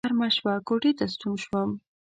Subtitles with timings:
[0.05, 1.69] غرمه شوه کوټې ته ستون شوم.